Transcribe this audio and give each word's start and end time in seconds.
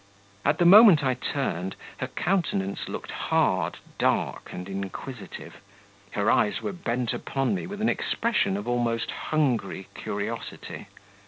At 0.43 0.57
the 0.57 0.65
moment 0.65 1.03
I 1.03 1.13
turned 1.13 1.75
her 1.99 2.07
countenance 2.07 2.89
looked 2.89 3.11
hard, 3.11 3.77
dark, 3.99 4.51
and 4.51 4.67
inquisitive; 4.67 5.61
her 6.13 6.31
eyes 6.31 6.59
were 6.59 6.73
bent 6.73 7.13
upon 7.13 7.53
me 7.53 7.67
with 7.67 7.81
an 7.81 7.89
expression 7.89 8.57
of 8.57 8.67
almost 8.67 9.11
hungry 9.11 9.89
curiosity. 9.93 10.87